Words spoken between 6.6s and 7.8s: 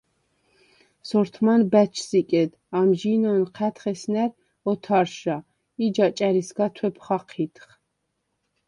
თუ̂ეფ ხაჴიდხ.